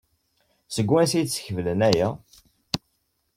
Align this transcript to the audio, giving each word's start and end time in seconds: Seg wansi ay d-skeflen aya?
Seg 0.75 0.87
wansi 0.91 1.15
ay 1.17 1.23
d-skeflen 1.25 1.79
aya? 1.89 2.07